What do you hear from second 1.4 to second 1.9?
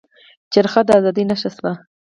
شوه.